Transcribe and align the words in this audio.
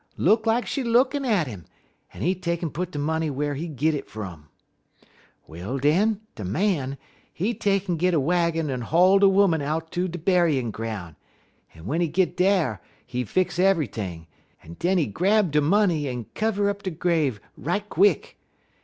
Look 0.17 0.47
like 0.47 0.65
she 0.65 0.83
lookin' 0.83 1.25
at 1.25 1.47
'im, 1.47 1.63
en 2.11 2.23
he 2.23 2.33
take'n 2.33 2.71
put 2.71 2.89
de 2.89 2.97
money 2.97 3.29
whar 3.29 3.53
he 3.53 3.67
git 3.67 3.93
it 3.93 4.09
fum. 4.09 4.49
"Well, 5.45 5.77
den, 5.77 6.21
de 6.33 6.43
Man, 6.43 6.97
he 7.31 7.53
take'n 7.53 7.97
git 7.97 8.15
a 8.15 8.19
waggin 8.19 8.71
en 8.71 8.81
haul 8.81 9.19
de 9.19 9.27
'Oman 9.27 9.61
out 9.61 9.91
ter 9.91 10.07
de 10.07 10.17
buryin' 10.17 10.71
groun', 10.71 11.17
en 11.75 11.83
w'en 11.83 12.01
he 12.01 12.07
git 12.07 12.35
dar 12.35 12.81
he 13.05 13.23
fix 13.23 13.59
ever'thing, 13.59 14.25
en 14.63 14.73
den 14.79 14.97
he 14.97 15.05
grab 15.05 15.51
de 15.51 15.61
money 15.61 16.07
en 16.07 16.25
kivver 16.33 16.67
up 16.67 16.81
de 16.81 16.89
grave 16.89 17.39
right 17.55 17.87
quick. 17.87 18.39